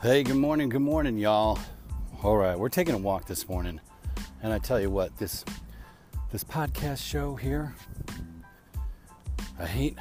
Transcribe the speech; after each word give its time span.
Hey, 0.00 0.22
good 0.22 0.36
morning, 0.36 0.68
good 0.68 0.80
morning, 0.80 1.18
y'all. 1.18 1.58
All 2.22 2.36
right, 2.36 2.56
we're 2.56 2.68
taking 2.68 2.94
a 2.94 2.98
walk 2.98 3.26
this 3.26 3.48
morning, 3.48 3.80
and 4.44 4.52
I 4.52 4.60
tell 4.60 4.80
you 4.80 4.90
what, 4.90 5.16
this 5.18 5.44
this 6.30 6.44
podcast 6.44 7.04
show 7.04 7.34
here, 7.34 7.74
I 9.58 9.66
hate 9.66 9.98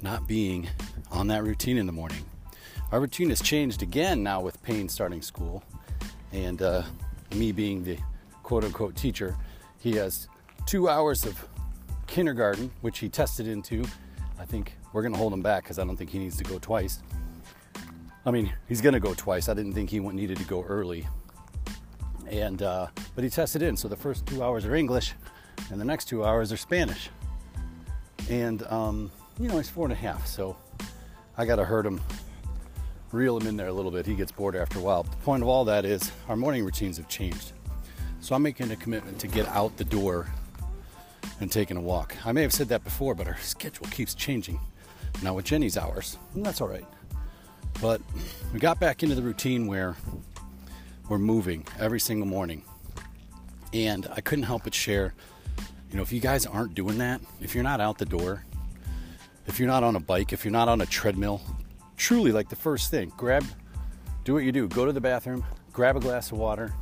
not 0.00 0.28
being 0.28 0.68
on 1.10 1.26
that 1.26 1.42
routine 1.42 1.76
in 1.76 1.86
the 1.86 1.92
morning. 1.92 2.24
Our 2.92 3.00
routine 3.00 3.30
has 3.30 3.42
changed 3.42 3.82
again 3.82 4.22
now 4.22 4.40
with 4.40 4.62
Payne 4.62 4.88
starting 4.88 5.22
school, 5.22 5.64
and 6.30 6.62
uh, 6.62 6.82
me 7.34 7.50
being 7.50 7.82
the 7.82 7.98
quote 8.44 8.62
unquote 8.62 8.94
teacher. 8.94 9.34
He 9.80 9.96
has 9.96 10.28
two 10.66 10.88
hours 10.88 11.26
of 11.26 11.48
kindergarten, 12.06 12.70
which 12.82 13.00
he 13.00 13.08
tested 13.08 13.48
into. 13.48 13.84
I 14.38 14.44
think 14.44 14.76
we're 14.92 15.02
to 15.02 15.18
hold 15.18 15.32
him 15.32 15.42
back 15.42 15.64
because 15.64 15.80
I 15.80 15.84
don't 15.84 15.96
think 15.96 16.10
he 16.10 16.20
needs 16.20 16.36
to 16.36 16.44
go 16.44 16.60
twice. 16.60 17.02
I 18.28 18.30
mean, 18.30 18.52
he's 18.68 18.82
going 18.82 18.92
to 18.92 19.00
go 19.00 19.14
twice. 19.14 19.48
I 19.48 19.54
didn't 19.54 19.72
think 19.72 19.88
he 19.88 20.00
needed 20.00 20.36
to 20.36 20.44
go 20.44 20.62
early. 20.64 21.08
And, 22.30 22.60
uh, 22.60 22.88
but 23.14 23.24
he 23.24 23.30
tested 23.30 23.62
in. 23.62 23.74
So 23.74 23.88
the 23.88 23.96
first 23.96 24.26
two 24.26 24.42
hours 24.42 24.66
are 24.66 24.74
English 24.74 25.14
and 25.70 25.80
the 25.80 25.84
next 25.86 26.08
two 26.08 26.22
hours 26.22 26.52
are 26.52 26.58
Spanish. 26.58 27.08
And, 28.28 28.64
um, 28.64 29.10
you 29.40 29.48
know, 29.48 29.56
he's 29.56 29.70
four 29.70 29.86
and 29.86 29.94
a 29.94 29.96
half. 29.96 30.26
So 30.26 30.58
I 31.38 31.46
got 31.46 31.56
to 31.56 31.64
hurt 31.64 31.86
him, 31.86 32.02
reel 33.12 33.38
him 33.38 33.46
in 33.46 33.56
there 33.56 33.68
a 33.68 33.72
little 33.72 33.90
bit. 33.90 34.04
He 34.04 34.14
gets 34.14 34.30
bored 34.30 34.56
after 34.56 34.78
a 34.78 34.82
while. 34.82 35.04
But 35.04 35.12
the 35.12 35.24
point 35.24 35.42
of 35.42 35.48
all 35.48 35.64
that 35.64 35.86
is 35.86 36.12
our 36.28 36.36
morning 36.36 36.66
routines 36.66 36.98
have 36.98 37.08
changed. 37.08 37.52
So 38.20 38.34
I'm 38.34 38.42
making 38.42 38.70
a 38.70 38.76
commitment 38.76 39.18
to 39.20 39.26
get 39.26 39.48
out 39.48 39.74
the 39.78 39.84
door 39.84 40.26
and 41.40 41.50
taking 41.50 41.78
a 41.78 41.80
walk. 41.80 42.14
I 42.26 42.32
may 42.32 42.42
have 42.42 42.52
said 42.52 42.68
that 42.68 42.84
before, 42.84 43.14
but 43.14 43.26
our 43.26 43.38
schedule 43.38 43.86
keeps 43.86 44.14
changing. 44.14 44.60
Now 45.22 45.32
with 45.32 45.46
Jenny's 45.46 45.78
hours, 45.78 46.18
and 46.34 46.44
that's 46.44 46.60
all 46.60 46.68
right. 46.68 46.84
But 47.80 48.00
we 48.52 48.58
got 48.58 48.80
back 48.80 49.02
into 49.02 49.14
the 49.14 49.22
routine 49.22 49.66
where 49.66 49.96
we're 51.08 51.18
moving 51.18 51.66
every 51.78 52.00
single 52.00 52.26
morning. 52.26 52.62
And 53.72 54.08
I 54.14 54.20
couldn't 54.20 54.44
help 54.44 54.64
but 54.64 54.74
share, 54.74 55.14
you 55.90 55.96
know, 55.96 56.02
if 56.02 56.12
you 56.12 56.20
guys 56.20 56.46
aren't 56.46 56.74
doing 56.74 56.98
that, 56.98 57.20
if 57.40 57.54
you're 57.54 57.64
not 57.64 57.80
out 57.80 57.98
the 57.98 58.04
door, 58.04 58.44
if 59.46 59.58
you're 59.58 59.68
not 59.68 59.84
on 59.84 59.96
a 59.96 60.00
bike, 60.00 60.32
if 60.32 60.44
you're 60.44 60.52
not 60.52 60.68
on 60.68 60.80
a 60.80 60.86
treadmill, 60.86 61.40
truly 61.96 62.32
like 62.32 62.48
the 62.48 62.56
first 62.56 62.90
thing, 62.90 63.12
grab, 63.16 63.44
do 64.24 64.34
what 64.34 64.44
you 64.44 64.52
do. 64.52 64.68
Go 64.68 64.84
to 64.84 64.92
the 64.92 65.00
bathroom, 65.00 65.44
grab 65.72 65.96
a 65.96 66.00
glass 66.00 66.32
of 66.32 66.38
water, 66.38 66.74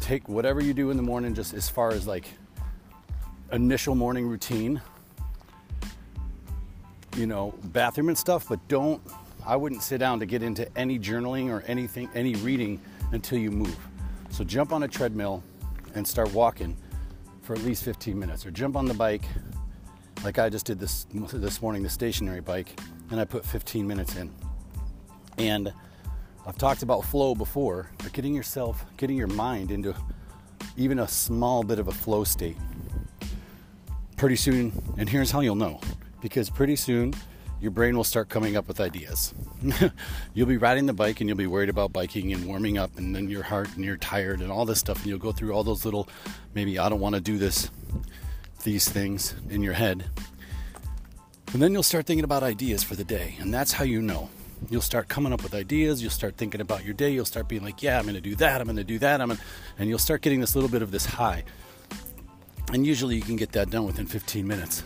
take 0.00 0.28
whatever 0.28 0.62
you 0.62 0.74
do 0.74 0.90
in 0.90 0.96
the 0.96 1.02
morning, 1.02 1.34
just 1.34 1.54
as 1.54 1.68
far 1.68 1.90
as 1.90 2.06
like 2.06 2.26
initial 3.52 3.94
morning 3.94 4.26
routine, 4.26 4.80
you 7.16 7.26
know, 7.26 7.54
bathroom 7.64 8.08
and 8.08 8.18
stuff, 8.18 8.48
but 8.48 8.66
don't 8.68 9.00
I 9.46 9.54
wouldn't 9.54 9.82
sit 9.82 9.98
down 9.98 10.18
to 10.20 10.26
get 10.26 10.42
into 10.42 10.68
any 10.76 10.98
journaling 10.98 11.50
or 11.50 11.62
anything, 11.62 12.10
any 12.14 12.34
reading 12.34 12.80
until 13.12 13.38
you 13.38 13.52
move. 13.52 13.78
So 14.30 14.42
jump 14.42 14.72
on 14.72 14.82
a 14.82 14.88
treadmill 14.88 15.42
and 15.94 16.06
start 16.06 16.32
walking 16.32 16.76
for 17.42 17.54
at 17.54 17.62
least 17.62 17.84
15 17.84 18.18
minutes, 18.18 18.44
or 18.44 18.50
jump 18.50 18.76
on 18.76 18.86
the 18.86 18.94
bike, 18.94 19.22
like 20.24 20.40
I 20.40 20.48
just 20.48 20.66
did 20.66 20.80
this 20.80 21.06
this 21.12 21.62
morning, 21.62 21.84
the 21.84 21.88
stationary 21.88 22.40
bike, 22.40 22.80
and 23.10 23.20
I 23.20 23.24
put 23.24 23.44
15 23.44 23.86
minutes 23.86 24.16
in. 24.16 24.34
And 25.38 25.72
I've 26.44 26.58
talked 26.58 26.82
about 26.82 27.04
flow 27.04 27.36
before, 27.36 27.92
but 27.98 28.12
getting 28.12 28.34
yourself, 28.34 28.84
getting 28.96 29.16
your 29.16 29.28
mind 29.28 29.70
into 29.70 29.94
even 30.76 30.98
a 30.98 31.06
small 31.06 31.62
bit 31.62 31.78
of 31.78 31.86
a 31.86 31.92
flow 31.92 32.24
state. 32.24 32.56
Pretty 34.16 34.36
soon, 34.36 34.72
and 34.98 35.08
here's 35.08 35.30
how 35.30 35.40
you'll 35.40 35.54
know, 35.54 35.80
because 36.20 36.50
pretty 36.50 36.74
soon 36.74 37.14
your 37.60 37.70
brain 37.70 37.96
will 37.96 38.04
start 38.04 38.28
coming 38.28 38.56
up 38.56 38.68
with 38.68 38.80
ideas. 38.80 39.34
you'll 40.34 40.46
be 40.46 40.58
riding 40.58 40.86
the 40.86 40.92
bike 40.92 41.20
and 41.20 41.28
you'll 41.28 41.38
be 41.38 41.46
worried 41.46 41.68
about 41.68 41.92
biking 41.92 42.32
and 42.32 42.46
warming 42.46 42.78
up, 42.78 42.96
and 42.98 43.14
then 43.14 43.28
your 43.28 43.42
heart 43.42 43.68
and 43.76 43.84
you're 43.84 43.96
tired 43.96 44.40
and 44.40 44.52
all 44.52 44.66
this 44.66 44.78
stuff, 44.78 44.98
and 44.98 45.06
you'll 45.06 45.18
go 45.18 45.32
through 45.32 45.52
all 45.52 45.64
those 45.64 45.84
little, 45.84 46.08
maybe 46.54 46.78
I 46.78 46.88
don't 46.88 47.00
want 47.00 47.14
to 47.14 47.20
do 47.20 47.38
this, 47.38 47.70
these 48.64 48.88
things 48.88 49.34
in 49.48 49.62
your 49.62 49.72
head. 49.72 50.04
And 51.52 51.62
then 51.62 51.72
you'll 51.72 51.82
start 51.82 52.06
thinking 52.06 52.24
about 52.24 52.42
ideas 52.42 52.82
for 52.82 52.96
the 52.96 53.04
day, 53.04 53.36
and 53.40 53.52
that's 53.54 53.72
how 53.72 53.84
you 53.84 54.02
know. 54.02 54.28
You'll 54.70 54.80
start 54.80 55.08
coming 55.08 55.32
up 55.32 55.42
with 55.42 55.54
ideas. 55.54 56.02
You'll 56.02 56.10
start 56.10 56.36
thinking 56.36 56.60
about 56.60 56.84
your 56.84 56.94
day. 56.94 57.10
You'll 57.10 57.26
start 57.26 57.46
being 57.46 57.62
like, 57.62 57.82
"Yeah, 57.82 57.98
I'm 57.98 58.06
to 58.06 58.20
do 58.20 58.34
that. 58.36 58.60
I'm 58.60 58.74
to 58.74 58.84
do 58.84 58.98
that." 58.98 59.20
I'm, 59.20 59.28
gonna, 59.28 59.40
and 59.78 59.88
you'll 59.88 59.98
start 59.98 60.22
getting 60.22 60.40
this 60.40 60.54
little 60.54 60.70
bit 60.70 60.82
of 60.82 60.90
this 60.90 61.04
high. 61.04 61.44
And 62.72 62.86
usually, 62.86 63.16
you 63.16 63.22
can 63.22 63.36
get 63.36 63.52
that 63.52 63.70
done 63.70 63.84
within 63.84 64.06
15 64.06 64.46
minutes. 64.46 64.82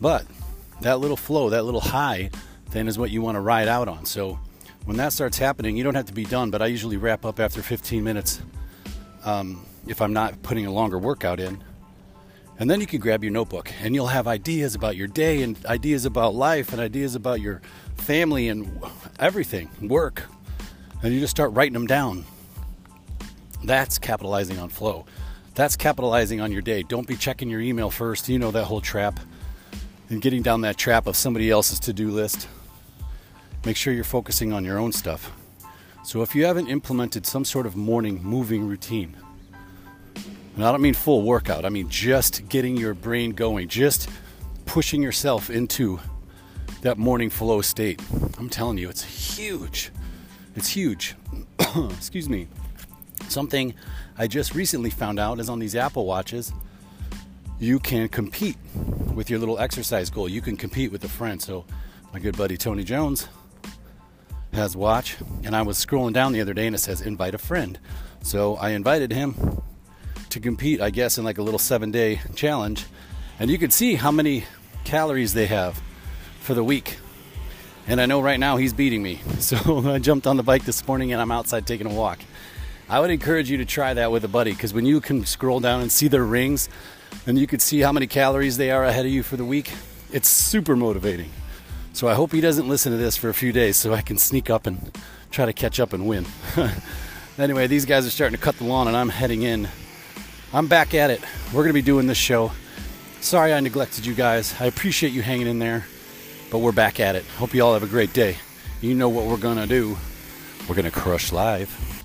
But 0.00 0.26
that 0.80 1.00
little 1.00 1.16
flow, 1.16 1.50
that 1.50 1.64
little 1.64 1.80
high, 1.80 2.30
then 2.70 2.88
is 2.88 2.98
what 2.98 3.10
you 3.10 3.22
want 3.22 3.36
to 3.36 3.40
ride 3.40 3.68
out 3.68 3.88
on. 3.88 4.04
So 4.04 4.38
when 4.84 4.96
that 4.98 5.12
starts 5.12 5.38
happening, 5.38 5.76
you 5.76 5.84
don't 5.84 5.94
have 5.94 6.06
to 6.06 6.12
be 6.12 6.24
done, 6.24 6.50
but 6.50 6.62
I 6.62 6.66
usually 6.66 6.96
wrap 6.96 7.24
up 7.24 7.40
after 7.40 7.62
15 7.62 8.04
minutes 8.04 8.40
um, 9.24 9.64
if 9.86 10.00
I'm 10.00 10.12
not 10.12 10.42
putting 10.42 10.66
a 10.66 10.70
longer 10.72 10.98
workout 10.98 11.40
in. 11.40 11.62
And 12.58 12.70
then 12.70 12.80
you 12.80 12.86
can 12.86 13.00
grab 13.00 13.22
your 13.22 13.32
notebook 13.32 13.70
and 13.82 13.94
you'll 13.94 14.06
have 14.06 14.26
ideas 14.26 14.74
about 14.74 14.96
your 14.96 15.08
day 15.08 15.42
and 15.42 15.62
ideas 15.66 16.06
about 16.06 16.34
life 16.34 16.72
and 16.72 16.80
ideas 16.80 17.14
about 17.14 17.40
your 17.40 17.60
family 17.96 18.48
and 18.48 18.80
everything, 19.18 19.68
work. 19.82 20.22
And 21.02 21.12
you 21.12 21.20
just 21.20 21.32
start 21.32 21.52
writing 21.52 21.74
them 21.74 21.86
down. 21.86 22.24
That's 23.62 23.98
capitalizing 23.98 24.58
on 24.58 24.70
flow. 24.70 25.04
That's 25.54 25.76
capitalizing 25.76 26.40
on 26.40 26.52
your 26.52 26.62
day. 26.62 26.82
Don't 26.82 27.06
be 27.06 27.16
checking 27.16 27.48
your 27.48 27.60
email 27.60 27.90
first. 27.90 28.28
You 28.28 28.38
know 28.38 28.50
that 28.52 28.64
whole 28.64 28.80
trap 28.80 29.18
and 30.10 30.22
getting 30.22 30.42
down 30.42 30.60
that 30.62 30.76
trap 30.76 31.06
of 31.06 31.16
somebody 31.16 31.50
else's 31.50 31.80
to 31.80 31.92
do 31.92 32.10
list. 32.10 32.48
Make 33.64 33.76
sure 33.76 33.92
you're 33.92 34.04
focusing 34.04 34.52
on 34.52 34.64
your 34.64 34.78
own 34.78 34.92
stuff. 34.92 35.32
So 36.04 36.22
if 36.22 36.34
you 36.34 36.44
haven't 36.44 36.68
implemented 36.68 37.26
some 37.26 37.44
sort 37.44 37.66
of 37.66 37.74
morning 37.74 38.22
moving 38.22 38.68
routine, 38.68 39.16
and 40.54 40.64
I 40.64 40.70
don't 40.70 40.80
mean 40.80 40.94
full 40.94 41.22
workout, 41.22 41.64
I 41.64 41.68
mean 41.68 41.88
just 41.88 42.48
getting 42.48 42.76
your 42.76 42.94
brain 42.94 43.32
going, 43.32 43.68
just 43.68 44.08
pushing 44.66 45.02
yourself 45.02 45.50
into 45.50 45.98
that 46.82 46.96
morning 46.96 47.28
flow 47.28 47.60
state. 47.60 48.00
I'm 48.38 48.48
telling 48.48 48.78
you, 48.78 48.88
it's 48.88 49.02
huge. 49.02 49.90
It's 50.54 50.68
huge. 50.68 51.16
Excuse 51.90 52.28
me. 52.28 52.46
Something 53.28 53.74
I 54.16 54.28
just 54.28 54.54
recently 54.54 54.90
found 54.90 55.18
out 55.18 55.40
is 55.40 55.48
on 55.48 55.58
these 55.58 55.74
Apple 55.74 56.06
Watches 56.06 56.52
you 57.58 57.78
can 57.78 58.08
compete 58.08 58.56
with 59.14 59.30
your 59.30 59.38
little 59.38 59.58
exercise 59.58 60.10
goal. 60.10 60.28
You 60.28 60.40
can 60.40 60.56
compete 60.56 60.92
with 60.92 61.04
a 61.04 61.08
friend. 61.08 61.40
So, 61.40 61.64
my 62.12 62.18
good 62.18 62.36
buddy 62.36 62.56
Tony 62.56 62.84
Jones 62.84 63.28
has 64.52 64.76
watch, 64.76 65.16
and 65.44 65.54
I 65.54 65.62
was 65.62 65.84
scrolling 65.84 66.12
down 66.12 66.32
the 66.32 66.40
other 66.40 66.54
day 66.54 66.66
and 66.66 66.74
it 66.74 66.78
says 66.78 67.00
invite 67.00 67.34
a 67.34 67.38
friend. 67.38 67.78
So, 68.22 68.56
I 68.56 68.70
invited 68.70 69.12
him 69.12 69.62
to 70.30 70.40
compete, 70.40 70.80
I 70.80 70.90
guess, 70.90 71.18
in 71.18 71.24
like 71.24 71.38
a 71.38 71.42
little 71.42 71.58
seven 71.58 71.90
day 71.90 72.20
challenge. 72.34 72.84
And 73.38 73.50
you 73.50 73.58
can 73.58 73.70
see 73.70 73.94
how 73.94 74.10
many 74.10 74.44
calories 74.84 75.34
they 75.34 75.46
have 75.46 75.80
for 76.40 76.54
the 76.54 76.64
week. 76.64 76.98
And 77.88 78.00
I 78.00 78.06
know 78.06 78.20
right 78.20 78.40
now 78.40 78.56
he's 78.56 78.72
beating 78.72 79.02
me. 79.02 79.20
So, 79.38 79.88
I 79.90 79.98
jumped 79.98 80.26
on 80.26 80.36
the 80.36 80.42
bike 80.42 80.64
this 80.64 80.86
morning 80.86 81.12
and 81.12 81.22
I'm 81.22 81.30
outside 81.30 81.66
taking 81.66 81.86
a 81.86 81.94
walk. 81.94 82.18
I 82.88 83.00
would 83.00 83.10
encourage 83.10 83.50
you 83.50 83.58
to 83.58 83.64
try 83.64 83.94
that 83.94 84.12
with 84.12 84.24
a 84.24 84.28
buddy 84.28 84.52
because 84.52 84.72
when 84.72 84.86
you 84.86 85.00
can 85.00 85.24
scroll 85.24 85.58
down 85.58 85.80
and 85.80 85.90
see 85.90 86.06
their 86.06 86.24
rings, 86.24 86.68
and 87.26 87.38
you 87.38 87.46
can 87.46 87.60
see 87.60 87.80
how 87.80 87.92
many 87.92 88.06
calories 88.06 88.56
they 88.56 88.70
are 88.70 88.84
ahead 88.84 89.06
of 89.06 89.12
you 89.12 89.22
for 89.22 89.36
the 89.36 89.44
week. 89.44 89.72
It's 90.12 90.28
super 90.28 90.76
motivating. 90.76 91.30
So 91.92 92.08
I 92.08 92.14
hope 92.14 92.32
he 92.32 92.40
doesn't 92.40 92.68
listen 92.68 92.92
to 92.92 92.98
this 92.98 93.16
for 93.16 93.28
a 93.28 93.34
few 93.34 93.52
days 93.52 93.76
so 93.76 93.94
I 93.94 94.02
can 94.02 94.18
sneak 94.18 94.50
up 94.50 94.66
and 94.66 94.90
try 95.30 95.46
to 95.46 95.52
catch 95.52 95.80
up 95.80 95.92
and 95.92 96.06
win. 96.06 96.26
anyway, 97.38 97.66
these 97.66 97.84
guys 97.86 98.06
are 98.06 98.10
starting 98.10 98.36
to 98.36 98.42
cut 98.42 98.56
the 98.56 98.64
lawn 98.64 98.86
and 98.86 98.96
I'm 98.96 99.08
heading 99.08 99.42
in. 99.42 99.68
I'm 100.52 100.66
back 100.66 100.94
at 100.94 101.10
it. 101.10 101.20
We're 101.48 101.62
going 101.62 101.68
to 101.68 101.72
be 101.72 101.82
doing 101.82 102.06
this 102.06 102.18
show. 102.18 102.52
Sorry 103.20 103.52
I 103.52 103.60
neglected 103.60 104.06
you 104.06 104.14
guys. 104.14 104.54
I 104.60 104.66
appreciate 104.66 105.12
you 105.12 105.22
hanging 105.22 105.46
in 105.46 105.58
there, 105.58 105.86
but 106.50 106.58
we're 106.58 106.72
back 106.72 107.00
at 107.00 107.16
it. 107.16 107.24
Hope 107.38 107.54
you 107.54 107.62
all 107.62 107.72
have 107.72 107.82
a 107.82 107.88
great 107.88 108.12
day. 108.12 108.36
You 108.80 108.94
know 108.94 109.08
what 109.08 109.24
we're 109.24 109.36
going 109.38 109.56
to 109.56 109.66
do. 109.66 109.96
We're 110.68 110.74
going 110.74 110.84
to 110.84 110.90
crush 110.90 111.32
live. 111.32 111.95